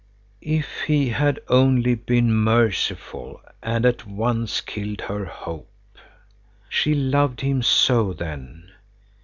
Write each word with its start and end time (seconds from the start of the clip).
If 0.41 0.65
he 0.87 1.09
had 1.09 1.39
only 1.47 1.93
been 1.93 2.33
merciful 2.33 3.39
and 3.61 3.85
at 3.85 4.03
once 4.07 4.59
killed 4.59 5.01
her 5.01 5.25
hope. 5.25 5.69
She 6.67 6.95
loved 6.95 7.41
him 7.41 7.61
so 7.61 8.11
then. 8.11 8.71